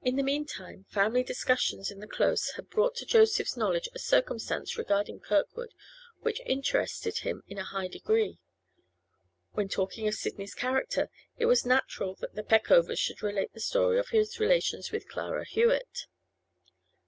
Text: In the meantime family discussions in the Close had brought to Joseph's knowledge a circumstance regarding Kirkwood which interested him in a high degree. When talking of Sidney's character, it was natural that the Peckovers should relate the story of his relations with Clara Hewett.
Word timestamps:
In 0.00 0.16
the 0.16 0.22
meantime 0.22 0.86
family 0.88 1.22
discussions 1.22 1.90
in 1.90 1.98
the 2.00 2.06
Close 2.06 2.52
had 2.52 2.70
brought 2.70 2.94
to 2.94 3.04
Joseph's 3.04 3.54
knowledge 3.54 3.86
a 3.94 3.98
circumstance 3.98 4.78
regarding 4.78 5.20
Kirkwood 5.20 5.74
which 6.22 6.40
interested 6.46 7.18
him 7.18 7.42
in 7.46 7.58
a 7.58 7.64
high 7.64 7.88
degree. 7.88 8.38
When 9.52 9.68
talking 9.68 10.08
of 10.08 10.14
Sidney's 10.14 10.54
character, 10.54 11.10
it 11.36 11.44
was 11.44 11.66
natural 11.66 12.14
that 12.20 12.32
the 12.34 12.44
Peckovers 12.44 12.98
should 12.98 13.22
relate 13.22 13.52
the 13.52 13.60
story 13.60 13.98
of 13.98 14.08
his 14.08 14.40
relations 14.40 14.90
with 14.90 15.06
Clara 15.06 15.44
Hewett. 15.44 16.06